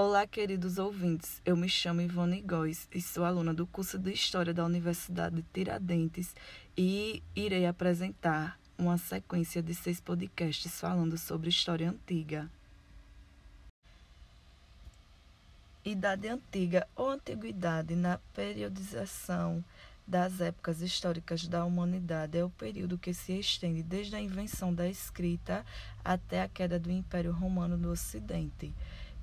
Olá, 0.00 0.28
queridos 0.28 0.78
ouvintes. 0.78 1.42
Eu 1.44 1.56
me 1.56 1.68
chamo 1.68 2.00
Ivone 2.00 2.40
Góes 2.40 2.88
e 2.94 3.02
sou 3.02 3.24
aluna 3.24 3.52
do 3.52 3.66
curso 3.66 3.98
de 3.98 4.12
História 4.12 4.54
da 4.54 4.64
Universidade 4.64 5.34
de 5.34 5.42
Tiradentes 5.52 6.36
e 6.76 7.20
irei 7.34 7.66
apresentar 7.66 8.60
uma 8.78 8.96
sequência 8.96 9.60
de 9.60 9.74
seis 9.74 10.00
podcasts 10.00 10.78
falando 10.78 11.18
sobre 11.18 11.48
história 11.48 11.90
antiga. 11.90 12.48
Idade 15.84 16.28
Antiga 16.28 16.86
ou 16.94 17.10
Antiguidade 17.10 17.96
na 17.96 18.18
periodização 18.32 19.64
das 20.06 20.40
épocas 20.40 20.80
históricas 20.80 21.48
da 21.48 21.64
humanidade 21.64 22.38
é 22.38 22.44
o 22.44 22.50
período 22.50 22.96
que 22.96 23.12
se 23.12 23.32
estende 23.32 23.82
desde 23.82 24.14
a 24.14 24.20
invenção 24.20 24.72
da 24.72 24.88
escrita 24.88 25.66
até 26.04 26.40
a 26.40 26.48
queda 26.48 26.78
do 26.78 26.88
Império 26.88 27.32
Romano 27.32 27.76
do 27.76 27.90
Ocidente, 27.90 28.72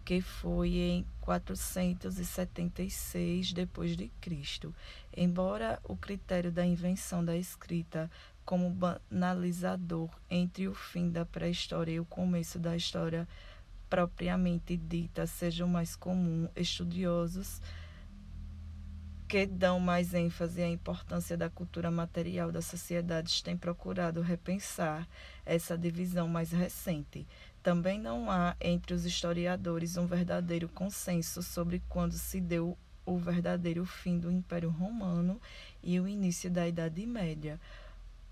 que 0.05 0.21
foi 0.21 0.77
em 0.77 1.05
476 1.19 3.51
depois 3.51 3.97
de 3.97 4.07
Cristo. 4.21 4.73
Embora 5.17 5.79
o 5.83 5.97
critério 5.97 6.51
da 6.51 6.63
invenção 6.63 7.25
da 7.25 7.35
escrita 7.35 8.11
como 8.45 8.69
banalizador 8.69 10.11
entre 10.29 10.67
o 10.67 10.75
fim 10.75 11.09
da 11.09 11.25
pré-história 11.25 11.93
e 11.93 11.99
o 11.99 12.05
começo 12.05 12.59
da 12.59 12.77
história 12.77 13.27
propriamente 13.89 14.77
dita 14.77 15.25
seja 15.25 15.65
o 15.65 15.67
mais 15.67 15.95
comum, 15.95 16.47
estudiosos 16.55 17.59
que 19.27 19.47
dão 19.47 19.79
mais 19.79 20.13
ênfase 20.13 20.61
à 20.61 20.69
importância 20.69 21.35
da 21.35 21.49
cultura 21.49 21.89
material 21.89 22.51
das 22.51 22.65
sociedades 22.65 23.41
têm 23.41 23.57
procurado 23.57 24.21
repensar 24.21 25.07
essa 25.43 25.75
divisão 25.75 26.27
mais 26.27 26.51
recente. 26.51 27.25
Também 27.65 27.99
não 27.99 28.29
há 28.29 28.55
entre 28.61 28.93
os 28.93 29.05
historiadores 29.05 29.97
um 29.97 30.05
verdadeiro 30.05 30.69
consenso 30.69 31.41
sobre 31.41 31.81
quando 31.89 32.13
se 32.13 32.39
deu 32.39 32.77
o 33.03 33.17
verdadeiro 33.17 33.83
fim 33.87 34.19
do 34.19 34.31
Império 34.31 34.69
Romano 34.69 35.41
e 35.81 35.99
o 35.99 36.07
início 36.07 36.47
da 36.51 36.67
Idade 36.67 37.03
Média, 37.07 37.59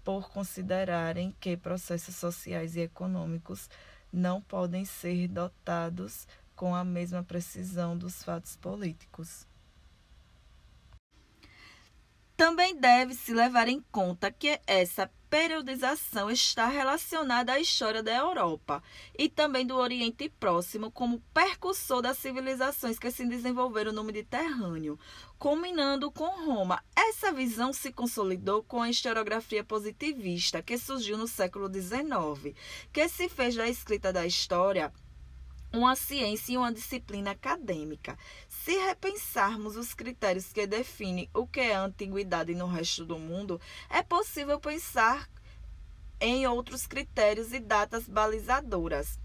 por 0.04 0.30
considerarem 0.30 1.36
que 1.39 1.58
processos 1.58 2.16
sociais 2.16 2.76
e 2.76 2.81
econômicos 2.81 3.72
não 4.11 4.39
podem 4.39 4.86
ser 4.86 5.28
dotados 5.28 6.28
com 6.56 6.76
a 6.76 6.84
mesma 6.84 7.23
precisão 7.23 7.98
dos 7.98 8.23
fatos 8.23 8.56
políticos. 8.56 9.48
Também 12.38 12.80
deve-se 12.80 13.34
levar 13.34 13.67
em 13.67 13.81
conta 13.92 14.31
que 14.31 14.61
essa 14.67 15.09
periodização 15.34 16.30
está 16.30 16.67
relacionada 16.67 17.53
à 17.53 17.59
história 17.59 18.03
da 18.03 18.16
Europa 18.16 18.84
e 19.17 19.28
também 19.28 19.66
do 19.66 19.76
Oriente 19.76 20.30
Próximo 20.30 20.92
como 20.92 21.23
percursor 21.34 22.03
das 22.03 22.20
civilizações 22.20 23.00
que 23.00 23.09
se 23.09 23.26
desenvolveram 23.26 23.92
no 23.92 24.04
Mediterrâneo, 24.04 25.00
culminando 25.39 26.11
com 26.11 26.45
Roma. 26.45 26.84
Essa 26.95 27.31
visão 27.31 27.73
se 27.73 27.92
consolidou 27.92 28.61
com 28.61 28.80
a 28.80 28.92
historiografia 28.92 29.64
positivista 29.64 30.61
que 30.61 30.78
surgiu 30.78 31.17
no 31.17 31.28
século 31.28 31.67
XIX, 31.67 32.56
que 32.92 33.09
se 33.09 33.28
fez 33.28 33.56
da 33.56 33.67
escrita 33.67 34.14
da 34.14 34.28
história 34.28 34.94
uma 35.74 35.96
ciência 35.96 36.54
e 36.54 36.58
uma 36.58 36.72
disciplina 36.72 37.32
acadêmica. 37.32 38.18
Se 38.48 38.72
repensarmos 38.78 39.76
os 39.76 39.94
critérios 39.94 40.54
que 40.54 40.68
definem 40.68 41.28
o 41.34 41.48
que 41.48 41.60
é 41.60 41.74
antiguidade 41.74 42.54
no 42.54 42.68
resto 42.68 43.04
do 43.04 43.18
mundo, 43.18 43.60
é 43.90 44.04
possível 44.04 44.60
pensar 44.60 45.28
em 46.22 46.46
outros 46.48 46.86
critérios 46.86 47.52
e 47.52 47.60
datas 47.60 48.08
balizadoras. 48.08 49.20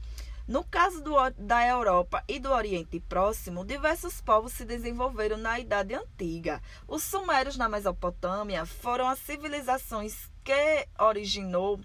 No 0.48 0.64
caso 0.64 1.02
do, 1.02 1.14
da 1.36 1.66
Europa 1.66 2.24
e 2.26 2.40
do 2.40 2.50
Oriente 2.50 2.98
Próximo, 2.98 3.66
diversos 3.66 4.22
povos 4.22 4.54
se 4.54 4.64
desenvolveram 4.64 5.36
na 5.36 5.60
Idade 5.60 5.94
Antiga. 5.94 6.62
Os 6.88 7.02
sumérios 7.02 7.58
na 7.58 7.68
Mesopotâmia 7.68 8.64
foram 8.64 9.06
as 9.06 9.18
civilizações 9.18 10.32
que 10.42 10.88
originou 10.98 11.78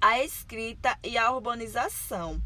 a 0.00 0.22
escrita 0.24 0.98
e 1.04 1.18
a 1.18 1.30
urbanização 1.30 2.40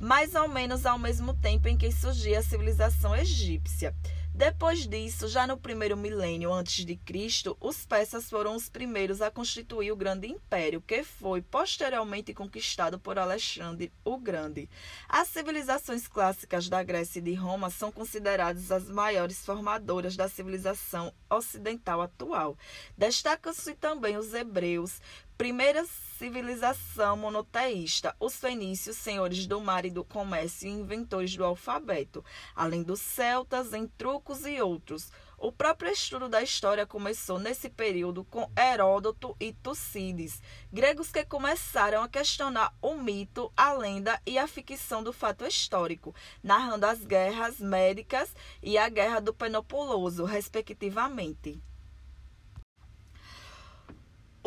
mais 0.00 0.34
ou 0.34 0.48
menos 0.48 0.84
ao 0.84 0.98
mesmo 0.98 1.34
tempo 1.34 1.68
em 1.68 1.76
que 1.76 1.90
surgia 1.90 2.38
a 2.38 2.42
civilização 2.42 3.14
egípcia. 3.14 3.94
Depois 4.36 4.86
disso, 4.86 5.28
já 5.28 5.46
no 5.46 5.56
primeiro 5.56 5.96
milênio 5.96 6.52
antes 6.52 6.84
de 6.84 6.94
Cristo, 6.94 7.56
os 7.58 7.86
persas 7.86 8.28
foram 8.28 8.54
os 8.54 8.68
primeiros 8.68 9.22
a 9.22 9.30
constituir 9.30 9.90
o 9.90 9.96
grande 9.96 10.28
império, 10.28 10.82
que 10.82 11.02
foi 11.02 11.40
posteriormente 11.40 12.34
conquistado 12.34 12.98
por 12.98 13.18
Alexandre 13.18 13.90
o 14.04 14.18
Grande. 14.18 14.68
As 15.08 15.28
civilizações 15.28 16.06
clássicas 16.06 16.68
da 16.68 16.82
Grécia 16.82 17.18
e 17.18 17.22
de 17.22 17.32
Roma 17.32 17.70
são 17.70 17.90
consideradas 17.90 18.70
as 18.70 18.90
maiores 18.90 19.42
formadoras 19.42 20.16
da 20.16 20.28
civilização 20.28 21.14
ocidental 21.30 22.02
atual. 22.02 22.58
Destacam-se 22.94 23.74
também 23.74 24.18
os 24.18 24.34
hebreus, 24.34 25.00
Primeira 25.36 25.84
civilização 26.18 27.14
monoteísta, 27.14 28.16
os 28.18 28.36
fenícios, 28.36 28.96
senhores 28.96 29.46
do 29.46 29.60
mar 29.60 29.84
e 29.84 29.90
do 29.90 30.02
comércio 30.02 30.66
e 30.66 30.72
inventores 30.72 31.36
do 31.36 31.44
alfabeto, 31.44 32.24
além 32.54 32.82
dos 32.82 33.02
celtas, 33.02 33.74
entrucos 33.74 34.46
e 34.46 34.58
outros. 34.62 35.12
O 35.36 35.52
próprio 35.52 35.92
estudo 35.92 36.26
da 36.26 36.42
história 36.42 36.86
começou 36.86 37.38
nesse 37.38 37.68
período 37.68 38.24
com 38.24 38.50
Heródoto 38.58 39.36
e 39.38 39.52
Tucídides, 39.52 40.40
gregos 40.72 41.12
que 41.12 41.22
começaram 41.22 42.02
a 42.02 42.08
questionar 42.08 42.74
o 42.80 42.94
mito, 42.94 43.52
a 43.54 43.74
lenda 43.74 44.18
e 44.24 44.38
a 44.38 44.48
ficção 44.48 45.02
do 45.02 45.12
fato 45.12 45.44
histórico, 45.44 46.14
narrando 46.42 46.86
as 46.86 47.04
guerras 47.04 47.60
médicas 47.60 48.34
e 48.62 48.78
a 48.78 48.88
guerra 48.88 49.20
do 49.20 49.34
Penopoloso, 49.34 50.24
respectivamente. 50.24 51.62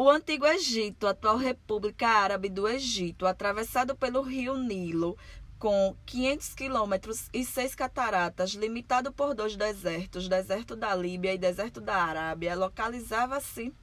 O 0.02 0.10
Antigo 0.10 0.46
Egito, 0.46 1.08
atual 1.08 1.36
República 1.36 2.08
Árabe 2.08 2.48
do 2.48 2.70
Egito, 2.70 3.28
atravessado 3.28 3.98
pelo 3.98 4.22
rio 4.22 4.56
Nilo, 4.56 5.18
com 5.58 5.94
500 6.06 6.56
quilômetros 6.56 7.30
e 7.34 7.44
seis 7.44 7.76
cataratas, 7.76 8.52
limitado 8.52 9.12
por 9.12 9.36
dois 9.36 9.58
desertos, 9.58 10.30
deserto 10.30 10.74
da 10.74 10.96
Líbia 10.96 11.34
e 11.34 11.38
deserto 11.38 11.82
da 11.82 11.98
Arábia, 11.98 12.56
localizava-se 12.56 13.74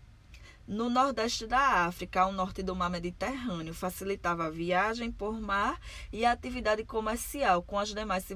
no 0.67 0.91
nordeste 0.91 1.47
da 1.47 1.87
África, 1.87 2.23
ao 2.23 2.33
norte 2.33 2.63
do 2.63 2.75
mar 2.75 2.91
Mediterrâneo, 2.91 3.73
facilitava 3.73 4.47
a 4.47 4.51
viagem 4.51 5.13
por 5.13 5.41
mar 5.41 5.81
e 6.13 6.25
a 6.25 6.33
atividade 6.33 6.85
comercial 6.85 7.63
com 7.63 7.79
as 7.79 7.95
demais 7.95 8.27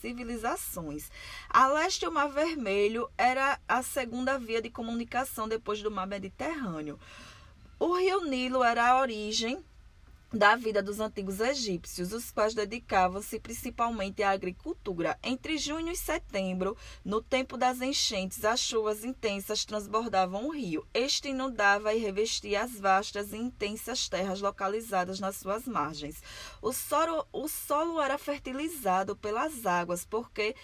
civilizações. 0.00 1.10
A 1.48 1.66
leste, 1.68 2.06
o 2.06 2.12
Mar 2.12 2.28
Vermelho 2.28 3.10
era 3.16 3.60
a 3.68 3.82
segunda 3.82 4.38
via 4.38 4.62
de 4.62 4.70
comunicação 4.70 5.46
depois 5.46 5.82
do 5.82 5.90
mar 5.90 6.06
Mediterrâneo. 6.06 6.98
O 7.78 7.94
rio 7.98 8.24
Nilo 8.24 8.64
era 8.64 8.88
a 8.88 9.00
origem 9.00 9.62
da 10.36 10.54
vida 10.54 10.82
dos 10.82 11.00
antigos 11.00 11.40
egípcios, 11.40 12.12
os 12.12 12.30
quais 12.30 12.54
dedicavam-se 12.54 13.40
principalmente 13.40 14.22
à 14.22 14.30
agricultura. 14.30 15.18
Entre 15.22 15.56
junho 15.56 15.90
e 15.90 15.96
setembro, 15.96 16.76
no 17.04 17.22
tempo 17.22 17.56
das 17.56 17.80
enchentes, 17.80 18.44
as 18.44 18.60
chuvas 18.60 19.02
intensas 19.02 19.64
transbordavam 19.64 20.46
o 20.46 20.52
rio. 20.52 20.86
Este 20.92 21.30
inundava 21.30 21.94
e 21.94 21.98
revestia 21.98 22.62
as 22.62 22.78
vastas 22.78 23.32
e 23.32 23.36
intensas 23.36 24.08
terras 24.08 24.40
localizadas 24.40 25.20
nas 25.20 25.36
suas 25.36 25.66
margens. 25.66 26.22
O 26.60 26.72
solo, 26.72 27.26
o 27.32 27.48
solo 27.48 28.00
era 28.00 28.18
fertilizado 28.18 29.16
pelas 29.16 29.64
águas, 29.64 30.04
porque 30.04 30.54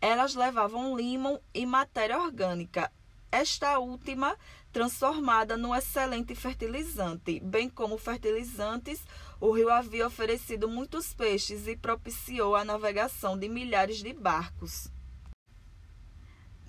elas 0.00 0.34
levavam 0.34 0.96
limo 0.96 1.38
e 1.52 1.66
matéria 1.66 2.18
orgânica. 2.18 2.90
Esta 3.30 3.78
última 3.78 4.34
transformada 4.72 5.56
num 5.56 5.74
excelente 5.74 6.34
fertilizante. 6.34 7.40
Bem 7.40 7.68
como 7.68 7.98
fertilizantes, 7.98 9.00
o 9.40 9.50
rio 9.50 9.70
havia 9.70 10.06
oferecido 10.06 10.68
muitos 10.68 11.14
peixes 11.14 11.66
e 11.66 11.76
propiciou 11.76 12.54
a 12.54 12.64
navegação 12.64 13.38
de 13.38 13.48
milhares 13.48 13.98
de 13.98 14.12
barcos. 14.12 14.90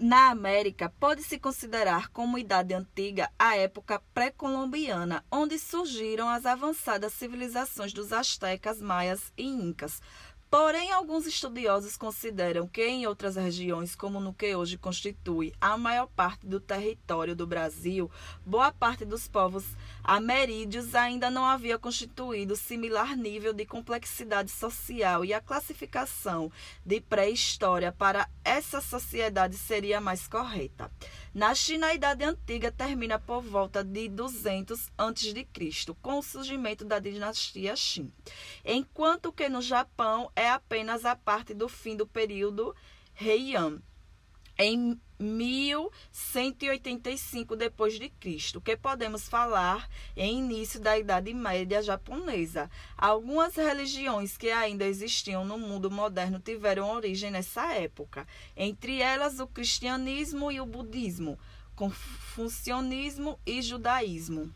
Na 0.01 0.29
América, 0.29 0.93
pode-se 0.97 1.37
considerar 1.37 2.07
como 2.09 2.37
Idade 2.37 2.73
Antiga 2.73 3.29
a 3.37 3.57
época 3.57 4.01
pré-colombiana, 4.13 5.25
onde 5.29 5.59
surgiram 5.59 6.29
as 6.29 6.45
avançadas 6.45 7.11
civilizações 7.11 7.91
dos 7.91 8.13
astecas, 8.13 8.79
maias 8.79 9.33
e 9.37 9.43
incas, 9.43 10.01
Porém, 10.49 10.91
alguns 10.91 11.27
estudiosos 11.27 11.95
consideram 11.95 12.67
que 12.67 12.83
em 12.83 13.05
outras 13.05 13.35
regiões, 13.35 13.93
como 13.93 14.19
no 14.19 14.33
que 14.33 14.55
hoje 14.55 14.79
constitui 14.79 15.53
a 15.61 15.77
maior 15.77 16.07
parte 16.07 16.47
do 16.47 16.59
território 16.59 17.35
do 17.35 17.45
Brasil, 17.45 18.09
boa 18.43 18.71
parte 18.71 19.05
dos 19.05 19.27
povos 19.27 19.63
ameríndios 20.03 20.95
ainda 20.95 21.29
não 21.29 21.45
havia 21.45 21.77
constituído 21.77 22.55
similar 22.55 23.15
nível 23.15 23.53
de 23.53 23.63
complexidade 23.63 24.49
social 24.49 25.23
e 25.23 25.35
a 25.35 25.39
classificação 25.39 26.51
de 26.83 26.99
pré-história 26.99 27.91
para 27.91 28.27
essa 28.43 28.81
sociedade 28.81 29.55
seria 29.55 30.01
mais 30.01 30.27
correta. 30.27 30.91
Na 31.31 31.53
China, 31.53 31.87
a 31.87 31.93
Idade 31.93 32.23
Antiga 32.23 32.71
termina 32.71 33.19
por 33.19 33.43
volta 33.43 33.83
de 33.83 34.09
200 34.09 34.91
a.C., 34.97 35.47
com 36.01 36.17
o 36.17 36.23
surgimento 36.23 36.83
da 36.83 36.97
dinastia 36.97 37.75
Qin, 37.75 38.11
enquanto 38.65 39.31
que 39.31 39.47
no 39.47 39.61
Japão 39.61 40.31
é 40.39 40.49
apenas 40.49 41.03
a 41.03 41.17
parte 41.17 41.53
do 41.53 41.67
fim 41.67 41.97
do 41.97 42.07
período 42.07 42.73
Heian, 43.19 43.81
em 44.57 44.97
1185 45.19 47.57
depois 47.57 47.99
de 47.99 48.07
Cristo, 48.07 48.61
que 48.61 48.77
podemos 48.77 49.27
falar 49.27 49.89
em 50.15 50.39
início 50.39 50.79
da 50.79 50.97
Idade 50.97 51.33
Média 51.33 51.81
japonesa. 51.81 52.71
Algumas 52.97 53.57
religiões 53.57 54.37
que 54.37 54.49
ainda 54.49 54.85
existiam 54.85 55.43
no 55.43 55.57
mundo 55.57 55.91
moderno 55.91 56.39
tiveram 56.39 56.89
origem 56.89 57.31
nessa 57.31 57.73
época, 57.73 58.25
entre 58.55 59.01
elas 59.01 59.41
o 59.41 59.47
cristianismo 59.47 60.49
e 60.49 60.61
o 60.61 60.65
budismo, 60.65 61.37
confucionismo 61.75 63.37
e 63.45 63.61
judaísmo. 63.61 64.53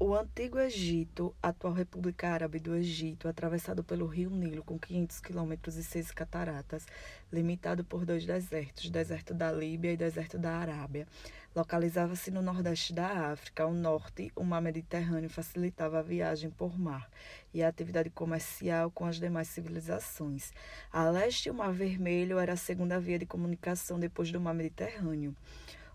O 0.00 0.14
Antigo 0.14 0.60
Egito, 0.60 1.34
atual 1.42 1.72
República 1.72 2.28
Árabe 2.28 2.60
do 2.60 2.72
Egito, 2.72 3.26
atravessado 3.26 3.82
pelo 3.82 4.06
rio 4.06 4.30
Nilo 4.30 4.62
com 4.62 4.78
500 4.78 5.18
quilômetros 5.18 5.74
e 5.74 5.82
seis 5.82 6.12
cataratas, 6.12 6.86
limitado 7.32 7.82
por 7.82 8.06
dois 8.06 8.24
desertos, 8.24 8.90
deserto 8.90 9.34
da 9.34 9.50
Líbia 9.50 9.92
e 9.92 9.96
deserto 9.96 10.38
da 10.38 10.52
Arábia, 10.52 11.04
localizava-se 11.52 12.30
no 12.30 12.40
nordeste 12.40 12.92
da 12.92 13.32
África. 13.32 13.64
Ao 13.64 13.74
norte, 13.74 14.30
o 14.36 14.44
mar 14.44 14.62
Mediterrâneo 14.62 15.28
facilitava 15.28 15.98
a 15.98 16.02
viagem 16.02 16.48
por 16.48 16.78
mar 16.78 17.10
e 17.52 17.60
a 17.60 17.66
atividade 17.66 18.08
comercial 18.08 18.92
com 18.92 19.04
as 19.04 19.18
demais 19.18 19.48
civilizações. 19.48 20.52
A 20.92 21.10
leste, 21.10 21.50
o 21.50 21.54
Mar 21.54 21.72
Vermelho 21.72 22.38
era 22.38 22.52
a 22.52 22.56
segunda 22.56 23.00
via 23.00 23.18
de 23.18 23.26
comunicação 23.26 23.98
depois 23.98 24.30
do 24.30 24.40
mar 24.40 24.54
Mediterrâneo. 24.54 25.34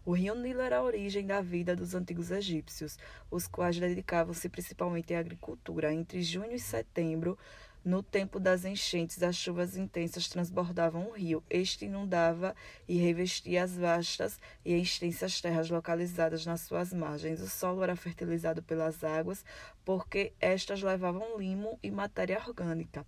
O 0.06 0.12
rio 0.12 0.36
Nilo 0.36 0.62
era 0.62 0.78
a 0.78 0.84
origem 0.84 1.26
da 1.26 1.42
vida 1.42 1.76
dos 1.76 1.96
antigos 1.96 2.30
egípcios, 2.30 2.98
os 3.32 3.48
quais 3.48 3.80
dedicavam-se 3.80 4.50
principalmente 4.50 5.14
à 5.14 5.20
agricultura. 5.20 5.94
Entre 5.94 6.22
junho 6.22 6.52
e 6.52 6.60
setembro, 6.60 7.38
no 7.86 8.04
tempo 8.04 8.38
das 8.40 8.66
enchentes, 8.66 9.24
as 9.24 9.36
chuvas 9.36 9.78
intensas 9.78 10.28
transbordavam 10.28 11.10
o 11.10 11.14
rio. 11.14 11.42
Este 11.50 11.86
inundava 11.86 12.54
e 12.88 12.98
revestia 12.98 13.64
as 13.64 13.78
vastas 13.78 14.40
e 14.66 14.74
extensas 14.74 15.40
terras 15.40 15.70
localizadas 15.70 16.46
nas 16.46 16.62
suas 16.62 16.94
margens. 16.94 17.40
O 17.42 17.48
solo 17.48 17.82
era 17.82 17.96
fertilizado 17.96 18.62
pelas 18.62 19.04
águas, 19.04 19.46
porque 19.86 20.34
estas 20.40 20.82
levavam 20.82 21.38
limo 21.38 21.80
e 21.82 21.90
matéria 21.90 22.42
orgânica. 22.46 23.06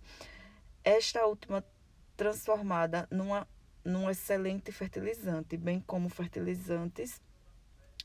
Esta 0.82 1.26
última 1.26 1.62
transformada 2.16 3.06
numa 3.10 3.46
num 3.86 4.10
excelente 4.10 4.72
fertilizante, 4.72 5.56
bem 5.56 5.80
como 5.80 6.08
fertilizantes. 6.08 7.20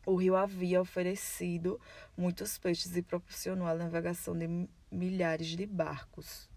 O 0.05 0.15
rio 0.15 0.35
havia 0.35 0.79
oferecido 0.79 1.79
muitos 2.15 2.57
peixes 2.57 2.95
e 2.95 3.01
proporcionou 3.01 3.67
a 3.67 3.75
navegação 3.75 4.37
de 4.37 4.67
milhares 4.91 5.47
de 5.47 5.65
barcos. 5.65 6.49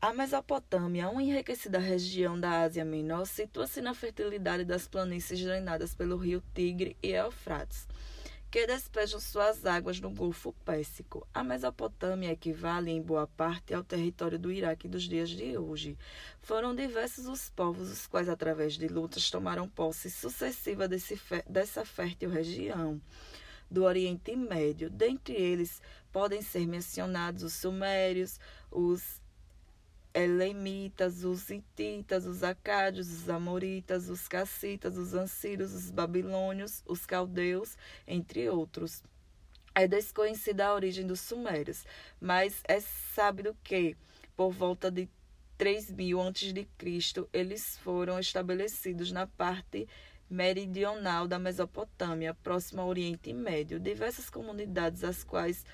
A 0.00 0.12
Mesopotâmia, 0.12 1.08
uma 1.08 1.22
enriquecida 1.22 1.78
região 1.78 2.38
da 2.38 2.62
Ásia 2.62 2.84
Menor, 2.84 3.26
situa-se 3.26 3.80
na 3.80 3.94
fertilidade 3.94 4.64
das 4.64 4.86
planícies 4.86 5.40
drenadas 5.40 5.94
pelo 5.94 6.16
rio 6.16 6.42
Tigre 6.54 6.96
e 7.02 7.10
Eufrates 7.12 7.86
que 8.50 8.66
despejam 8.66 9.20
suas 9.20 9.66
águas 9.66 10.00
no 10.00 10.10
Golfo 10.10 10.52
Pérsico. 10.64 11.26
A 11.34 11.42
Mesopotâmia 11.42 12.32
equivale, 12.32 12.90
em 12.90 13.02
boa 13.02 13.26
parte, 13.26 13.74
ao 13.74 13.84
território 13.84 14.38
do 14.38 14.52
Iraque 14.52 14.88
dos 14.88 15.02
dias 15.02 15.30
de 15.30 15.58
hoje. 15.58 15.98
Foram 16.40 16.74
diversos 16.74 17.26
os 17.26 17.50
povos 17.50 17.90
os 17.90 18.06
quais, 18.06 18.28
através 18.28 18.74
de 18.74 18.88
lutas, 18.88 19.30
tomaram 19.30 19.68
posse 19.68 20.10
sucessiva 20.10 20.86
desse, 20.88 21.20
dessa 21.48 21.84
fértil 21.84 22.30
região 22.30 23.00
do 23.70 23.84
Oriente 23.84 24.34
Médio. 24.36 24.88
Dentre 24.88 25.34
eles 25.34 25.82
podem 26.12 26.40
ser 26.40 26.66
mencionados 26.66 27.42
os 27.42 27.52
sumérios, 27.52 28.38
os 28.70 29.20
elemitas, 30.16 31.24
os 31.24 31.50
hititas, 31.50 32.24
os 32.24 32.42
acádios, 32.42 33.12
os 33.12 33.28
amoritas, 33.28 34.08
os 34.08 34.26
cassitas, 34.26 34.96
os 34.96 35.12
ansírios, 35.12 35.74
os 35.74 35.90
babilônios, 35.90 36.82
os 36.86 37.04
caldeus, 37.04 37.76
entre 38.06 38.48
outros. 38.48 39.04
É 39.74 39.86
desconhecida 39.86 40.66
a 40.66 40.74
origem 40.74 41.06
dos 41.06 41.20
sumérios, 41.20 41.84
mas 42.18 42.62
é 42.66 42.80
sábio 42.80 43.54
que, 43.62 43.94
por 44.34 44.50
volta 44.50 44.90
de 44.90 45.06
3000 45.58 46.18
a.C., 46.20 47.28
eles 47.30 47.76
foram 47.78 48.18
estabelecidos 48.18 49.12
na 49.12 49.26
parte 49.26 49.86
meridional 50.30 51.28
da 51.28 51.38
Mesopotâmia, 51.38 52.34
próximo 52.34 52.80
ao 52.80 52.88
Oriente 52.88 53.34
Médio. 53.34 53.78
Diversas 53.78 54.30
comunidades, 54.30 55.04
as 55.04 55.22
quais 55.22 55.64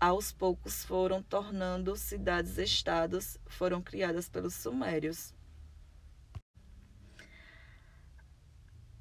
aos 0.00 0.32
poucos 0.32 0.84
foram 0.84 1.22
tornando 1.22 1.96
cidades-estados, 1.96 3.38
foram 3.46 3.82
criadas 3.82 4.28
pelos 4.28 4.54
sumérios. 4.54 5.34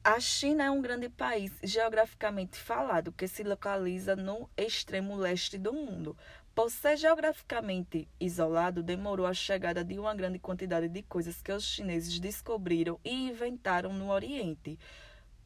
A 0.03 0.19
China 0.21 0.63
é 0.63 0.71
um 0.71 0.81
grande 0.81 1.09
país 1.09 1.51
geograficamente 1.61 2.57
falado 2.57 3.11
que 3.11 3.27
se 3.27 3.43
localiza 3.43 4.15
no 4.15 4.49
extremo 4.55 5.17
leste 5.17 5.57
do 5.57 5.73
mundo. 5.73 6.17
Por 6.55 6.71
ser 6.71 6.95
geograficamente 6.95 8.07
isolado, 8.19 8.81
demorou 8.81 9.25
a 9.27 9.33
chegada 9.33 9.83
de 9.83 9.99
uma 9.99 10.15
grande 10.15 10.39
quantidade 10.39 10.87
de 10.87 11.03
coisas 11.03 11.41
que 11.41 11.51
os 11.51 11.63
chineses 11.63 12.19
descobriram 12.19 12.99
e 13.03 13.27
inventaram 13.27 13.91
no 13.91 14.09
Oriente 14.09 14.79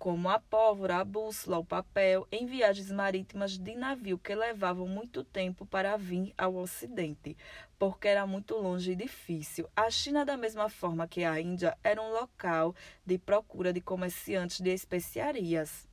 como 0.02 0.32
a 0.32 0.40
pólvora, 0.40 0.98
a 0.98 1.04
bússola, 1.04 1.60
o 1.60 1.64
papel, 1.64 2.28
em 2.32 2.48
viagens 2.48 2.92
marítimas 2.92 3.56
de 3.56 3.76
navio 3.76 4.18
que 4.18 4.34
levavam 4.34 4.88
muito 4.88 5.24
tempo 5.24 5.64
para 5.64 5.96
vir 5.96 6.34
ao 6.36 6.56
Ocidente, 6.56 7.38
porque 7.78 8.08
era 8.08 8.26
muito 8.26 8.56
longe 8.56 8.94
e 8.94 8.96
difícil. 8.96 9.70
A 9.76 9.92
China, 9.92 10.26
da 10.26 10.36
mesma 10.36 10.70
forma 10.70 11.08
que 11.08 11.24
a 11.24 11.40
Índia, 11.40 11.78
era 11.84 12.02
um 12.02 12.14
local 12.14 12.74
de 13.06 13.20
procura 13.20 13.72
de 13.72 13.80
comerciantes 13.80 14.60
de 14.60 14.72
especiarias. 14.72 15.88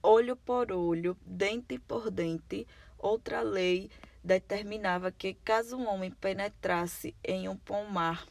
Olho 0.00 0.36
por 0.36 0.70
olho, 0.70 1.16
dente 1.26 1.76
por 1.76 2.08
dente, 2.08 2.68
outra 2.96 3.40
lei 3.40 3.90
determinava 4.22 5.10
que, 5.10 5.34
caso 5.34 5.76
um 5.76 5.88
homem 5.88 6.12
penetrasse 6.12 7.16
em 7.24 7.48
um 7.48 7.56
pomar 7.56 8.24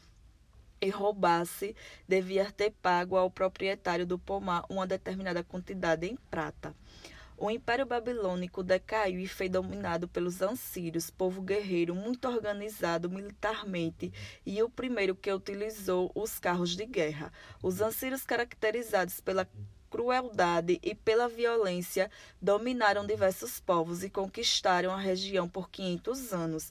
e 0.80 0.88
roubasse, 0.88 1.76
devia 2.08 2.50
ter 2.50 2.72
pago 2.82 3.16
ao 3.16 3.30
proprietário 3.30 4.06
do 4.06 4.18
pomar 4.18 4.64
uma 4.68 4.86
determinada 4.86 5.44
quantidade 5.44 6.06
em 6.06 6.16
prata. 6.30 6.74
O 7.42 7.50
Império 7.50 7.86
Babilônico 7.86 8.62
decaiu 8.62 9.18
e 9.18 9.26
foi 9.26 9.48
dominado 9.48 10.06
pelos 10.06 10.42
ansírios, 10.42 11.08
povo 11.08 11.40
guerreiro 11.40 11.94
muito 11.94 12.28
organizado 12.28 13.08
militarmente 13.08 14.12
e 14.44 14.62
o 14.62 14.68
primeiro 14.68 15.14
que 15.14 15.32
utilizou 15.32 16.12
os 16.14 16.38
carros 16.38 16.76
de 16.76 16.84
guerra. 16.84 17.32
Os 17.62 17.80
ansírios, 17.80 18.26
caracterizados 18.26 19.22
pela 19.22 19.48
crueldade 19.88 20.78
e 20.82 20.94
pela 20.94 21.28
violência, 21.28 22.10
dominaram 22.42 23.06
diversos 23.06 23.58
povos 23.58 24.04
e 24.04 24.10
conquistaram 24.10 24.92
a 24.92 25.00
região 25.00 25.48
por 25.48 25.70
500 25.70 26.34
anos. 26.34 26.70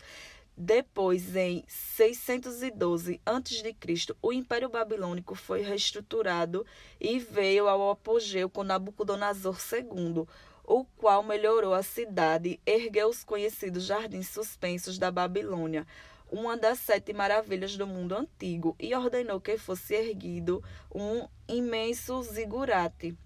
Depois, 0.62 1.38
em 1.38 1.64
612 1.70 3.22
a.C., 3.26 3.76
o 4.22 4.34
Império 4.34 4.68
Babilônico 4.68 5.34
foi 5.34 5.62
reestruturado 5.62 6.66
e 7.00 7.18
veio 7.18 7.70
ao 7.70 7.92
apogeu 7.92 8.50
com 8.50 8.62
Nabucodonosor 8.62 9.58
II, 9.72 10.28
o 10.66 10.84
qual 10.98 11.24
melhorou 11.24 11.74
a 11.74 11.82
cidade, 11.82 12.60
ergueu 12.66 13.08
os 13.08 13.24
conhecidos 13.24 13.86
jardins 13.86 14.28
suspensos 14.28 14.98
da 14.98 15.10
Babilônia, 15.10 15.88
uma 16.30 16.58
das 16.58 16.80
sete 16.80 17.14
maravilhas 17.14 17.78
do 17.78 17.88
mundo 17.88 18.14
antigo, 18.14 18.76
e 18.78 18.94
ordenou 18.94 19.40
que 19.40 19.58
fosse 19.58 19.94
erguido 19.94 20.62
um 20.94 21.26
imenso 21.48 22.22
zigurate 22.22 23.18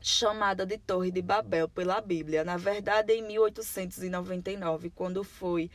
chamada 0.00 0.64
de 0.64 0.78
Torre 0.78 1.10
de 1.10 1.20
Babel 1.20 1.68
pela 1.68 2.00
Bíblia. 2.00 2.44
Na 2.44 2.56
verdade, 2.56 3.12
em 3.12 3.22
1899, 3.22 4.90
quando 4.90 5.24
foi 5.24 5.70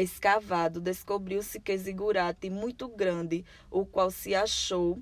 escavado, 0.00 0.80
descobriu-se 0.80 1.60
que 1.60 1.76
zigurate 1.76 2.50
muito 2.50 2.88
grande, 2.88 3.44
o 3.70 3.84
qual 3.84 4.10
se 4.10 4.34
achou 4.34 4.98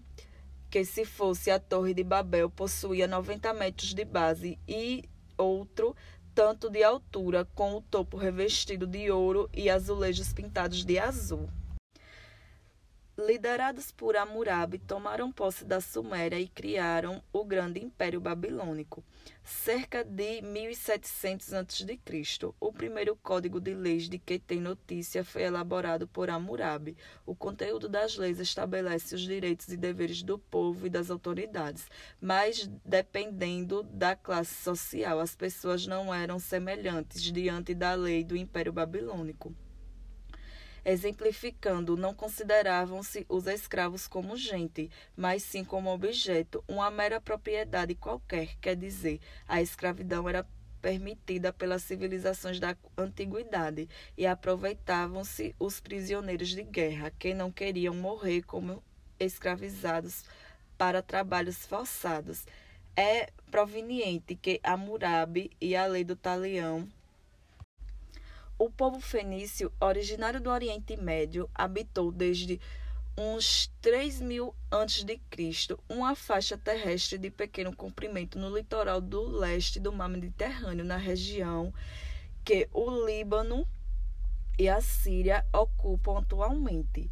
que 0.71 0.85
se 0.85 1.05
fosse 1.05 1.51
a 1.51 1.59
Torre 1.59 1.95
de 1.95 2.03
Babel, 2.03 2.51
possuía 2.51 3.07
90 3.07 3.53
metros 3.55 3.95
de 3.95 4.05
base 4.05 4.59
e 4.67 5.05
outro 5.37 5.95
tanto 6.35 6.69
de 6.69 6.83
altura, 6.83 7.45
com 7.55 7.75
o 7.75 7.81
topo 7.81 8.17
revestido 8.17 8.87
de 8.87 9.11
ouro 9.11 9.49
e 9.53 9.71
azulejos 9.71 10.33
pintados 10.33 10.85
de 10.85 10.99
azul 10.99 11.49
liderados 13.17 13.93
por 13.93 14.17
Hammurabi, 14.17 14.79
tomaram 14.79 15.31
posse 15.31 15.65
da 15.65 15.81
Suméria 15.81 16.39
e 16.39 16.49
criaram 16.49 17.23
o 17.33 17.45
grande 17.45 17.81
Império 17.81 18.21
Babilônico. 18.21 19.05
Cerca 19.45 20.03
de 20.03 20.43
1700 20.43 21.53
a.C., 21.55 21.99
o 22.59 22.73
primeiro 22.73 23.15
código 23.17 23.61
de 23.61 23.75
leis 23.75 24.09
de 24.09 24.19
que 24.19 24.39
tem 24.39 24.61
notícia 24.61 25.23
foi 25.23 25.43
elaborado 25.43 26.09
por 26.09 26.29
Hammurabi. 26.29 26.97
O 27.25 27.35
conteúdo 27.35 27.89
das 27.89 28.17
leis 28.17 28.41
estabelece 28.41 29.15
os 29.15 29.21
direitos 29.21 29.69
e 29.69 29.77
deveres 29.77 30.23
do 30.23 30.39
povo 30.39 30.87
e 30.87 30.91
das 30.91 31.11
autoridades, 31.11 31.89
mas 32.21 32.69
dependendo 32.85 33.83
da 33.83 34.17
classe 34.17 34.55
social, 34.55 35.21
as 35.21 35.37
pessoas 35.37 35.87
não 35.87 36.13
eram 36.13 36.39
semelhantes 36.39 37.23
diante 37.23 37.75
da 37.75 37.95
lei 37.95 38.25
do 38.25 38.37
Império 38.37 38.73
Babilônico. 38.73 39.55
Exemplificando, 40.85 41.97
não 41.97 42.13
consideravam-se 42.13 43.25
os 43.29 43.47
escravos 43.47 44.07
como 44.07 44.37
gente, 44.37 44.91
mas 45.17 45.43
sim 45.43 45.65
como 45.65 45.91
objeto, 45.91 46.63
uma 46.69 46.91
mera 46.91 47.21
propriedade 47.21 47.95
qualquer, 47.95 48.57
quer 48.61 48.77
dizer, 48.77 49.19
a 49.49 49.63
escravidão 49.63 50.29
era 50.29 50.47
permitida 50.83 51.51
pelas 51.51 51.83
civilizações 51.83 52.61
da 52.61 52.77
antiguidade 52.99 53.89
e 54.19 54.27
aproveitavam-se 54.27 55.57
os 55.59 55.81
prisioneiros 55.81 56.51
de 56.51 56.63
guerra 56.63 57.11
que 57.19 57.33
não 57.33 57.51
queriam 57.51 57.95
morrer 57.95 58.43
como 58.43 58.83
escravizados 59.19 60.25
para 60.77 61.01
trabalhos 61.01 61.65
forçados. 61.65 62.47
É 62.95 63.31
proveniente 63.51 64.35
que 64.35 64.61
Hammurabi 64.63 65.51
e 65.59 65.75
a 65.75 65.87
lei 65.87 66.05
do 66.05 66.15
talião 66.15 66.87
o 68.65 68.71
povo 68.71 68.99
fenício, 68.99 69.71
originário 69.79 70.41
do 70.41 70.49
Oriente 70.49 70.97
Médio, 70.97 71.51
habitou 71.55 72.11
desde 72.11 72.59
uns 73.17 73.71
3 73.83 74.23
mil 74.23 74.55
antes 74.73 75.05
de 75.05 75.19
Cristo, 75.29 75.79
uma 75.87 76.15
faixa 76.15 76.57
terrestre 76.57 77.19
de 77.19 77.31
pequeno 77.31 77.77
comprimento 77.77 78.39
no 78.39 78.57
litoral 78.57 79.03
do 79.03 79.21
leste 79.21 79.79
do 79.79 79.93
mar 79.93 80.09
Mediterrâneo, 80.09 80.83
na 80.83 80.97
região 80.97 81.75
que 82.43 82.67
o 82.73 83.05
Líbano 83.05 83.69
e 84.59 84.67
a 84.67 84.81
Síria 84.81 85.45
ocupam 85.53 86.19
atualmente. 86.19 87.11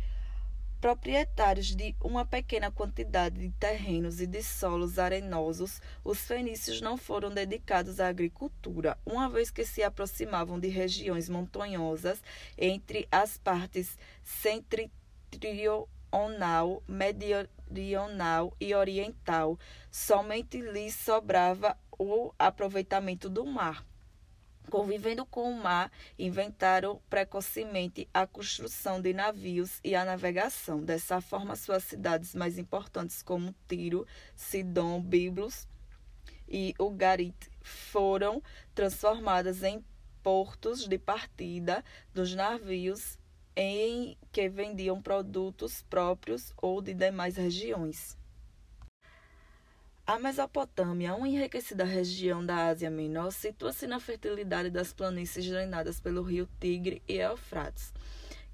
Proprietários 0.83 1.77
de 1.77 1.95
uma 2.03 2.27
pequena 2.27 2.69
quantidade 2.69 3.39
de 3.39 3.51
terrenos 3.51 4.21
e 4.21 4.27
de 4.27 4.43
solos 4.43 4.99
arenosos, 4.99 5.81
os 6.03 6.19
fenícios 6.19 6.81
não 6.81 6.97
foram 6.97 7.31
dedicados 7.31 8.01
à 8.01 8.09
agricultura, 8.09 8.99
uma 9.07 9.31
vez 9.31 9.49
que 9.49 9.65
se 9.65 9.81
aproximavam 9.85 10.59
de 10.59 10.67
regiões 10.67 11.29
montanhosas 11.29 12.21
entre 12.59 13.07
as 13.13 13.39
partes 13.39 13.97
centro 14.25 14.91
septentrional, 15.31 16.83
meridional 16.89 18.53
e 18.61 18.75
oriental, 18.75 19.57
somente 19.89 20.61
lhes 20.61 20.97
sobrava 20.97 21.79
o 21.97 22.33
aproveitamento 22.37 23.31
do 23.31 23.47
mar. 23.47 23.87
Convivendo 24.71 25.27
com 25.27 25.51
o 25.51 25.55
mar, 25.55 25.91
inventaram 26.19 27.01
precocemente 27.11 28.09
a 28.13 28.27
construção 28.27 29.01
de 29.01 29.13
navios 29.13 29.81
e 29.85 29.95
a 29.95 30.05
navegação. 30.05 30.83
Dessa 30.83 31.21
forma, 31.21 31.57
suas 31.57 31.85
cidades 31.85 32.35
mais 32.35 32.59
importantes, 32.59 33.23
como 33.23 33.55
Tiro, 33.69 34.07
Sidom, 34.35 35.03
Biblos 35.03 35.69
e 36.49 36.75
Ugarit, 36.79 37.51
foram 37.61 38.43
transformadas 38.75 39.63
em 39.63 39.85
portos 40.23 40.87
de 40.87 40.99
partida 40.99 41.85
dos 42.15 42.35
navios 42.35 43.19
em 43.55 44.17
que 44.31 44.49
vendiam 44.49 45.03
produtos 45.03 45.83
próprios 45.83 46.55
ou 46.57 46.81
de 46.81 46.95
demais 46.95 47.37
regiões. 47.37 48.17
A 50.05 50.19
Mesopotâmia, 50.19 51.15
uma 51.15 51.29
enriquecida 51.29 51.85
região 51.85 52.45
da 52.45 52.67
Ásia 52.67 52.91
Menor, 52.91 53.31
situa-se 53.31 53.87
na 53.87 54.01
fertilidade 54.01 54.69
das 54.69 54.93
planícies 54.93 55.47
drenadas 55.47 56.01
pelo 56.01 56.23
rio 56.23 56.49
Tigre 56.59 57.01
e 57.07 57.19
Eufrates, 57.19 57.95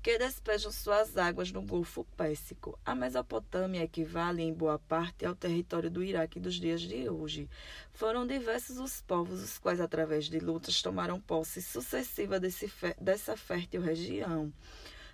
que 0.02 0.18
despejam 0.18 0.70
suas 0.70 1.16
águas 1.16 1.50
no 1.50 1.62
Golfo 1.62 2.04
Pérsico. 2.18 2.78
A 2.84 2.94
Mesopotâmia 2.94 3.82
equivale, 3.82 4.42
em 4.42 4.52
boa 4.52 4.78
parte, 4.78 5.24
ao 5.24 5.34
território 5.34 5.90
do 5.90 6.04
Iraque 6.04 6.38
dos 6.38 6.56
dias 6.56 6.82
de 6.82 7.08
hoje. 7.08 7.48
Foram 7.94 8.26
diversos 8.26 8.76
os 8.76 9.00
povos 9.00 9.42
os 9.42 9.58
quais, 9.58 9.80
através 9.80 10.26
de 10.26 10.38
lutas, 10.38 10.82
tomaram 10.82 11.18
posse 11.18 11.62
sucessiva 11.62 12.38
desse, 12.38 12.70
dessa 13.00 13.38
fértil 13.38 13.80
região 13.80 14.52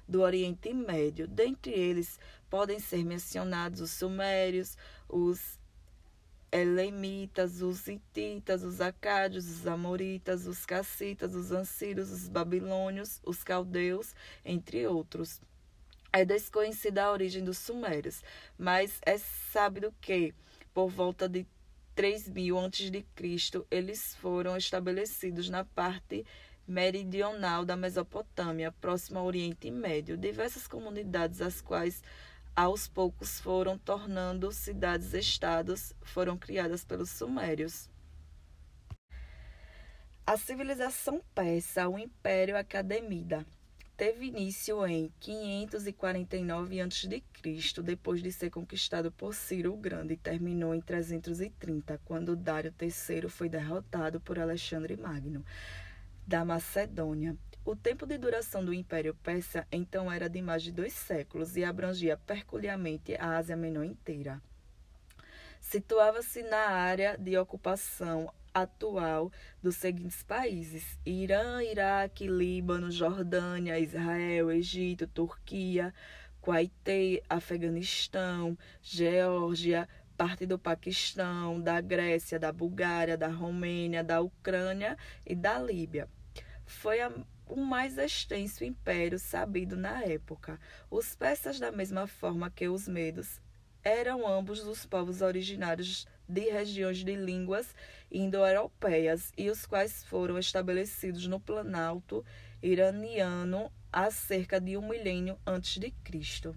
do 0.07 0.21
Oriente 0.21 0.75
Médio. 0.75 1.29
Dentre 1.29 1.71
eles 1.71 2.19
podem 2.51 2.81
ser 2.81 3.05
mencionados 3.05 3.81
os 3.81 3.93
sumérios, 3.93 4.77
os 5.09 5.63
elemitas, 6.55 7.61
os 7.61 7.89
hititas, 7.89 8.63
os 8.63 8.81
acádios, 8.81 9.49
os 9.49 9.67
amoritas, 9.67 10.47
os 10.47 10.65
cassitas, 10.65 11.35
os 11.35 11.51
ansírios, 11.51 12.13
os 12.13 12.29
babilônios, 12.29 13.21
os 13.25 13.43
caldeus, 13.43 14.15
entre 14.45 14.87
outros. 14.87 15.41
É 16.13 16.25
desconhecida 16.25 17.03
a 17.03 17.11
origem 17.11 17.43
dos 17.43 17.59
sumérios, 17.59 18.23
mas 18.57 19.01
é 19.05 19.19
sábio 19.19 19.93
que, 20.01 20.33
por 20.73 20.89
volta 20.89 21.29
de 21.29 21.45
3000 21.97 22.57
a.C., 22.57 23.05
eles 23.69 24.15
foram 24.15 24.57
estabelecidos 24.57 25.51
na 25.51 25.65
parte 25.65 26.25
meridional 26.67 27.65
da 27.65 27.77
Mesopotâmia, 27.77 28.71
próximo 28.81 29.19
ao 29.19 29.27
Oriente 29.27 29.71
Médio, 29.73 30.17
diversas 30.17 30.69
comunidades, 30.69 31.41
as 31.41 31.61
quais 31.61 32.01
aos 32.57 32.87
poucos 32.87 33.41
foram 33.41 33.77
tornando 33.77 34.53
cidades-estados, 34.53 35.93
foram 36.03 36.37
criadas 36.37 36.85
pelos 36.85 37.11
sumérios. 37.11 37.91
A 40.27 40.37
civilização 40.37 41.21
persa, 41.35 41.89
o 41.89 41.99
Império 41.99 42.57
Academida, 42.57 43.45
teve 43.97 44.27
início 44.27 44.87
em 44.87 45.13
549 45.21 46.81
a.C., 46.81 47.23
depois 47.83 48.23
de 48.23 48.33
ser 48.33 48.51
conquistado 48.51 49.13
por 49.13 49.35
Ciro 49.35 49.75
o 49.75 49.77
Grande, 49.77 50.15
e 50.15 50.17
terminou 50.17 50.75
em 50.75 50.81
330, 50.81 52.01
quando 52.05 52.35
Dário 52.35 52.73
III 52.81 53.29
foi 53.29 53.49
derrotado 53.49 54.21
por 54.21 54.39
Alexandre 54.39 54.97
Magno 54.97 55.45
da 56.27 56.45
Macedônia. 56.45 57.37
O 57.67 57.75
tempo 57.75 58.05
de 58.05 58.19
duração 58.19 58.63
do 58.63 58.75
Império 58.75 59.15
Persa 59.15 59.67
então 59.73 60.13
era 60.13 60.29
de 60.29 60.43
mais 60.43 60.63
de 60.63 60.71
dois 60.71 60.93
séculos 60.93 61.57
e 61.57 61.65
abrangia 61.65 62.15
peculiarmente 62.15 63.15
a 63.15 63.39
Ásia 63.39 63.57
Menor 63.57 63.85
inteira. 63.85 64.39
Situava-se 65.63 66.43
na 66.43 66.69
área 66.69 67.17
de 67.17 67.39
ocupação 67.39 68.31
atual 68.53 69.33
dos 69.63 69.77
seguintes 69.77 70.23
países: 70.23 70.99
Irã, 71.07 71.63
Iraque, 71.63 72.29
Líbano, 72.29 72.91
Jordânia, 72.91 73.81
Israel, 73.81 74.51
Egito, 74.51 75.07
Turquia, 75.07 75.95
Kuwait, 76.43 77.23
Afeganistão, 77.31 78.59
Geórgia, 78.83 79.89
parte 80.19 80.45
do 80.45 80.59
Paquistão, 80.59 81.59
da 81.59 81.81
Grécia, 81.81 82.39
da 82.39 82.53
Bulgária, 82.53 83.17
da 83.17 83.29
Romênia, 83.29 84.05
da 84.05 84.21
Ucrânia 84.21 84.99
e 85.27 85.35
da 85.35 85.59
Líbia. 85.59 86.11
Foi 86.67 87.01
a, 87.01 87.11
o 87.47 87.57
mais 87.57 87.99
extenso 87.99 88.65
império 88.65 89.19
sabido 89.19 89.77
na 89.77 90.03
época. 90.03 90.59
Os 90.91 91.15
persas, 91.15 91.59
da 91.59 91.71
mesma 91.71 92.07
forma 92.07 92.51
que 92.51 92.69
os 92.69 92.89
medos, 92.89 93.41
eram 93.83 94.27
ambos 94.27 94.67
os 94.67 94.87
povos 94.87 95.21
originários 95.21 96.07
de 96.29 96.51
regiões 96.51 96.99
de 96.99 97.15
línguas 97.15 97.75
indo-europeias 98.11 99.33
e 99.37 99.51
os 99.51 99.67
quais 99.67 100.05
foram 100.05 100.39
estabelecidos 100.39 101.27
no 101.27 101.39
Planalto 101.39 102.25
iraniano 102.63 103.71
há 103.93 104.11
cerca 104.11 104.59
de 104.59 104.77
um 104.77 104.89
milênio 104.89 105.39
antes 105.47 105.79
de 105.79 105.91
Cristo. 106.03 106.57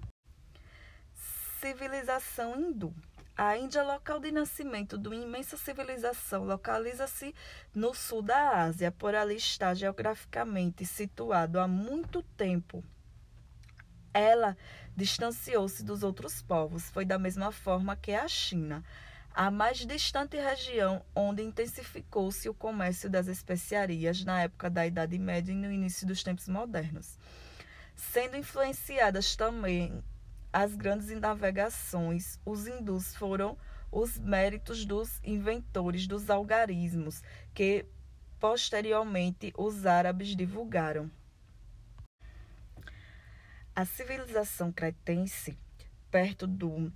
Civilização 1.59 2.59
hindu. 2.59 2.93
A 3.37 3.55
Índia, 3.55 3.83
local 3.83 4.19
de 4.19 4.31
nascimento 4.31 4.97
de 4.97 5.09
uma 5.09 5.15
imensa 5.15 5.55
civilização, 5.57 6.43
localiza-se 6.43 7.35
no 7.71 7.93
sul 7.93 8.23
da 8.23 8.63
Ásia, 8.63 8.91
por 8.91 9.13
ali 9.13 9.35
está 9.35 9.75
geograficamente 9.75 10.83
situado 10.83 11.59
há 11.59 11.67
muito 11.67 12.23
tempo. 12.35 12.83
Ela 14.11 14.57
distanciou-se 14.95 15.83
dos 15.83 16.01
outros 16.01 16.41
povos, 16.41 16.89
foi 16.89 17.05
da 17.05 17.19
mesma 17.19 17.51
forma 17.51 17.95
que 17.95 18.11
a 18.11 18.27
China, 18.27 18.83
a 19.35 19.51
mais 19.51 19.85
distante 19.85 20.35
região 20.35 21.05
onde 21.15 21.43
intensificou-se 21.43 22.49
o 22.49 22.55
comércio 22.55 23.07
das 23.07 23.27
especiarias 23.27 24.25
na 24.25 24.41
época 24.41 24.67
da 24.67 24.87
Idade 24.87 25.19
Média 25.19 25.51
e 25.51 25.55
no 25.55 25.71
início 25.71 26.07
dos 26.07 26.23
tempos 26.23 26.47
modernos, 26.47 27.19
sendo 27.95 28.35
influenciadas 28.35 29.35
também 29.35 30.03
as 30.51 30.75
grandes 30.75 31.09
navegações, 31.19 32.39
os 32.45 32.67
hindus 32.67 33.15
foram 33.15 33.57
os 33.91 34.17
méritos 34.17 34.85
dos 34.85 35.19
inventores 35.23 36.07
dos 36.07 36.29
algarismos, 36.29 37.21
que 37.53 37.85
posteriormente 38.39 39.53
os 39.57 39.85
árabes 39.85 40.35
divulgaram. 40.35 41.09
A 43.75 43.85
civilização 43.85 44.71
cretense, 44.71 45.57
perto 46.09 46.47
do 46.47 46.91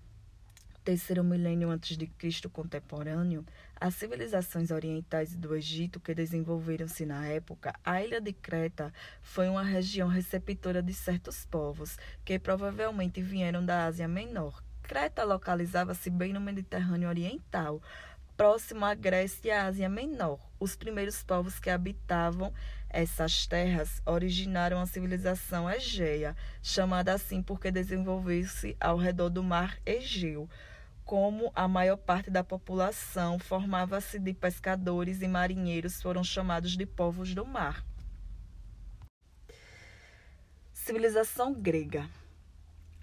terceiro 0.91 1.23
milênio 1.23 1.69
antes 1.69 1.95
de 1.95 2.05
Cristo 2.05 2.49
contemporâneo, 2.49 3.45
as 3.79 3.95
civilizações 3.95 4.71
orientais 4.71 5.33
do 5.33 5.55
Egito 5.55 6.01
que 6.01 6.13
desenvolveram-se 6.13 7.05
na 7.05 7.25
época, 7.27 7.73
a 7.85 8.03
ilha 8.03 8.19
de 8.19 8.33
Creta 8.33 8.93
foi 9.21 9.47
uma 9.47 9.63
região 9.63 10.09
receptora 10.09 10.83
de 10.83 10.93
certos 10.93 11.45
povos 11.45 11.97
que 12.25 12.37
provavelmente 12.37 13.21
vieram 13.21 13.65
da 13.65 13.85
Ásia 13.85 14.05
Menor. 14.05 14.61
Creta 14.83 15.23
localizava-se 15.23 16.09
bem 16.09 16.33
no 16.33 16.41
Mediterrâneo 16.41 17.07
Oriental, 17.07 17.81
próximo 18.35 18.83
à 18.83 18.93
Grécia 18.93 19.47
e 19.47 19.51
à 19.51 19.67
Ásia 19.67 19.87
Menor. 19.87 20.41
Os 20.59 20.75
primeiros 20.75 21.23
povos 21.23 21.57
que 21.57 21.69
habitavam 21.69 22.53
Essas 22.89 23.47
terras 23.47 24.01
originaram 24.05 24.81
a 24.81 24.85
civilização 24.85 25.69
Egeia, 25.71 26.35
chamada 26.61 27.13
assim 27.13 27.41
porque 27.41 27.71
desenvolveu-se 27.71 28.75
ao 28.77 28.97
redor 28.97 29.29
do 29.29 29.41
mar 29.41 29.77
Egeu. 29.85 30.49
Como 31.11 31.51
a 31.53 31.67
maior 31.67 31.97
parte 31.97 32.31
da 32.31 32.41
população 32.41 33.37
formava-se 33.37 34.17
de 34.17 34.33
pescadores 34.33 35.21
e 35.21 35.27
marinheiros, 35.27 36.01
foram 36.01 36.23
chamados 36.23 36.77
de 36.77 36.85
povos 36.85 37.35
do 37.35 37.45
mar. 37.45 37.85
Civilização 40.71 41.53
grega. 41.53 42.09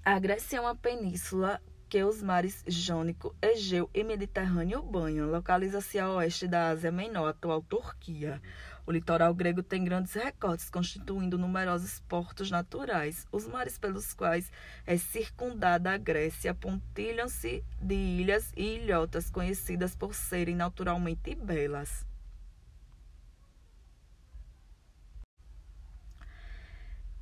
A 0.03 0.19
Grécia 0.19 0.57
é 0.57 0.61
uma 0.63 0.75
península 0.75 1.61
que 1.87 2.03
os 2.03 2.23
mares 2.23 2.65
Jônico, 2.67 3.37
Egeu 3.43 3.91
e 3.93 4.03
Mediterrâneo 4.03 4.83
banham. 4.83 5.31
Localiza-se 5.31 5.99
a 5.99 6.11
oeste 6.11 6.49
da 6.49 6.71
Ásia 6.71 6.91
Menor, 6.91 7.29
atual 7.29 7.61
Turquia. 7.61 8.41
O 8.89 8.91
litoral 8.91 9.35
grego 9.35 9.63
tem 9.63 9.85
grandes 9.85 10.15
recortes, 10.15 10.71
constituindo 10.71 11.37
numerosos 11.37 12.01
portos 12.09 12.51
naturais. 12.51 13.27
Os 13.31 13.47
mares 13.47 13.77
pelos 13.77 14.15
quais 14.15 14.51
é 14.87 14.97
circundada 14.97 15.93
a 15.93 15.99
Grécia 15.99 16.55
pontilham-se 16.55 17.63
de 17.83 17.95
ilhas 17.95 18.51
e 18.57 18.77
ilhotas 18.77 19.29
conhecidas 19.29 19.95
por 19.95 20.15
serem 20.15 20.57
naturalmente 20.57 21.35
belas. 21.35 22.07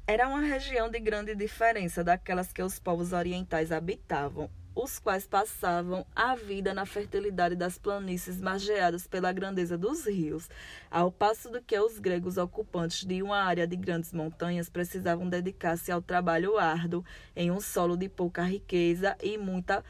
Era 0.07 0.29
uma 0.29 0.43
região 0.43 0.89
de 0.89 1.01
grande 1.01 1.35
diferença 1.35 2.05
daquelas 2.05 2.53
que 2.53 2.63
os 2.63 2.79
povos 2.79 3.13
orientais 3.13 3.73
habitavam 3.73 4.49
os 4.77 4.99
quais 4.99 5.27
passavam 5.27 6.07
a 6.15 6.37
vida 6.37 6.75
na 6.75 6.85
fertilidade 6.85 7.57
das 7.57 7.79
planícies 7.79 8.43
margeadas 8.43 9.07
pela 9.07 9.33
grandeza 9.33 9.79
dos 9.79 10.07
rios, 10.07 10.51
ao 10.91 11.11
passo 11.11 11.51
do 11.51 11.63
que 11.63 11.81
os 11.81 11.99
gregos 11.99 12.37
ocupantes 12.37 13.03
de 13.03 13.23
uma 13.23 13.39
área 13.39 13.67
de 13.67 13.75
grandes 13.75 14.13
montanhas 14.13 14.69
precisavam 14.69 15.27
dedicar-se 15.27 15.91
ao 15.91 16.03
trabalho 16.03 16.59
árduo 16.59 17.03
em 17.35 17.51
um 17.51 17.59
solo 17.59 17.97
de 17.97 18.07
pouca 18.07 18.43
riqueza 18.43 19.17
e 19.23 19.39
muita 19.39 19.83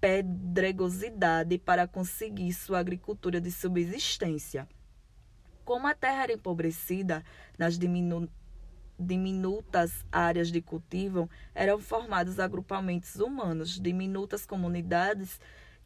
pedregosidade 0.00 1.56
para 1.58 1.86
conseguir 1.86 2.52
sua 2.52 2.80
agricultura 2.80 3.40
de 3.40 3.52
subsistência. 3.52 4.68
Como 5.64 5.86
a 5.86 5.94
terra 5.94 6.24
era 6.24 6.32
empobrecida 6.32 7.24
nas 7.56 7.78
diminutas 7.78 8.41
diminutas 9.02 10.04
áreas 10.10 10.50
de 10.50 10.62
cultivo, 10.62 11.28
eram 11.54 11.78
formados 11.78 12.38
agrupamentos 12.38 13.16
humanos, 13.16 13.80
diminutas 13.80 14.46
comunidades 14.46 15.40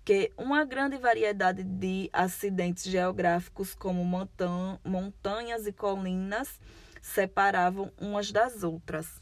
que 0.04 0.32
uma 0.36 0.64
grande 0.64 0.96
variedade 0.98 1.64
de 1.64 2.08
acidentes 2.12 2.84
geográficos, 2.84 3.74
como 3.74 4.04
montanhas 4.84 5.66
e 5.66 5.72
colinas, 5.72 6.60
separavam 7.02 7.90
umas 7.98 8.30
das 8.30 8.62
outras. 8.62 9.20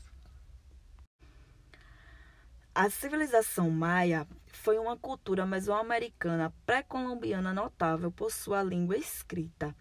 A 2.75 2.91
civilização 2.91 3.71
maia 3.71 4.27
foi 4.47 4.79
uma 4.79 4.97
cultura 4.97 5.47
mesoamericana 5.47 6.53
pré-colombiana 6.67 7.55
notável 7.55 8.11
por 8.11 8.31
sua 8.31 8.63
língua 8.63 8.97
escrita 8.99 9.75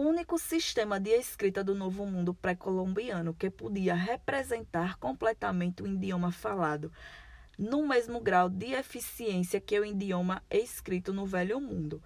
único 0.00 0.38
sistema 0.38 1.00
de 1.00 1.10
escrita 1.10 1.64
do 1.64 1.74
Novo 1.74 2.06
Mundo 2.06 2.32
pré-colombiano 2.32 3.34
que 3.34 3.50
podia 3.50 3.94
representar 3.94 4.96
completamente 4.98 5.82
o 5.82 5.86
idioma 5.86 6.30
falado, 6.30 6.92
no 7.58 7.86
mesmo 7.86 8.20
grau 8.20 8.48
de 8.48 8.74
eficiência 8.74 9.60
que 9.60 9.78
o 9.78 9.84
idioma 9.84 10.42
escrito 10.48 11.12
no 11.12 11.26
Velho 11.26 11.60
Mundo. 11.60 12.00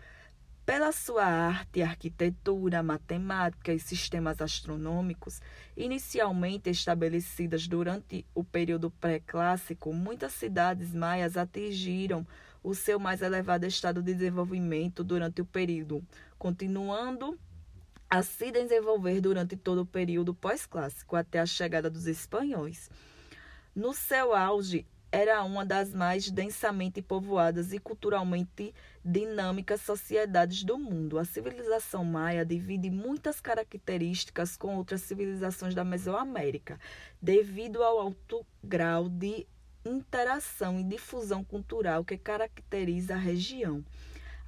Pela 0.64 0.90
sua 0.92 1.24
arte, 1.24 1.82
arquitetura, 1.82 2.82
matemática 2.82 3.74
e 3.74 3.78
sistemas 3.78 4.40
astronômicos, 4.40 5.42
inicialmente 5.76 6.70
estabelecidas 6.70 7.66
durante 7.66 8.24
o 8.34 8.42
período 8.42 8.90
pré-clássico, 8.90 9.92
muitas 9.92 10.32
cidades 10.32 10.94
maias 10.94 11.36
atingiram 11.36 12.26
o 12.62 12.74
seu 12.74 12.98
mais 12.98 13.20
elevado 13.20 13.66
estado 13.66 14.00
de 14.00 14.14
desenvolvimento 14.14 15.02
durante 15.04 15.42
o 15.42 15.44
período, 15.44 16.02
continuando 16.38 17.36
a 18.12 18.22
se 18.22 18.52
desenvolver 18.52 19.22
durante 19.22 19.56
todo 19.56 19.80
o 19.80 19.86
período 19.86 20.34
pós-clássico, 20.34 21.16
até 21.16 21.40
a 21.40 21.46
chegada 21.46 21.88
dos 21.88 22.06
espanhóis. 22.06 22.90
No 23.74 23.94
seu 23.94 24.34
auge, 24.34 24.86
era 25.10 25.42
uma 25.42 25.64
das 25.64 25.94
mais 25.94 26.30
densamente 26.30 27.00
povoadas 27.00 27.72
e 27.72 27.78
culturalmente 27.78 28.74
dinâmicas 29.02 29.80
sociedades 29.80 30.62
do 30.62 30.76
mundo. 30.76 31.18
A 31.18 31.24
civilização 31.24 32.04
maia 32.04 32.44
divide 32.44 32.90
muitas 32.90 33.40
características 33.40 34.58
com 34.58 34.76
outras 34.76 35.00
civilizações 35.00 35.74
da 35.74 35.82
Mesoamérica, 35.82 36.78
devido 37.20 37.82
ao 37.82 37.98
alto 37.98 38.44
grau 38.62 39.08
de 39.08 39.46
interação 39.86 40.78
e 40.78 40.84
difusão 40.84 41.42
cultural 41.42 42.04
que 42.04 42.18
caracteriza 42.18 43.14
a 43.14 43.18
região. 43.18 43.82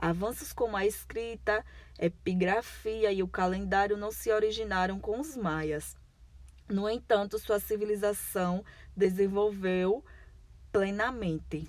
Avanços 0.05 0.53
como 0.53 0.77
a 0.77 0.85
escrita, 0.85 1.64
epigrafia 1.99 3.11
e 3.11 3.23
o 3.23 3.27
calendário 3.27 3.97
não 3.97 4.12
se 4.12 4.31
originaram 4.31 5.01
com 5.01 5.19
os 5.19 5.35
maias. 5.35 5.97
No 6.69 6.90
entanto, 6.90 7.38
sua 7.38 7.59
civilização 7.59 8.62
desenvolveu 8.95 10.05
plenamente. 10.71 11.67